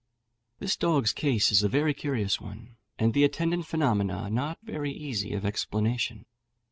[0.57, 5.35] This dog's case is a very curious one, and the attendant phenomena not very easy
[5.35, 6.25] of explanation.